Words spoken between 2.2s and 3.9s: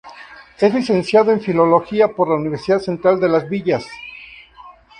la Universidad Central de Las Villas.